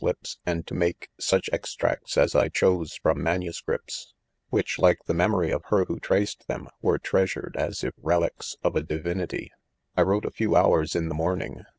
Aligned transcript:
lips, 0.03 0.39
and 0.47 0.65
to 0.65 0.73
make 0.73 1.09
such' 1.19 1.47
extracts 1.53 2.17
as 2.17 2.33
[■ 2.33 2.53
chose 2.53 2.95
from 2.95 3.21
manuscripts, 3.21 4.15
which, 4.49 4.79
like 4.79 4.97
the 5.05 5.13
memory 5.13 5.51
of 5.51 5.61
her 5.65 5.85
who 5.85 5.99
traced 5.99 6.47
them, 6.47 6.67
were 6.81 6.97
treasured 6.97 7.55
as 7.55 7.83
if 7.83 7.93
relics 8.01 8.55
of 8.63 8.75
a 8.75 8.81
divinity, 8.81 9.51
I 9.95 10.01
wrote 10.01 10.25
a 10.25 10.31
few 10.31 10.49
hoiirs 10.53 10.95
in 10.95 11.07
the 11.07 11.13
morning 11.13 11.61